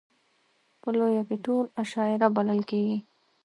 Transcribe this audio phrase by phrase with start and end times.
[0.81, 2.97] په لویه کې ټول اشاعره بلل کېږي.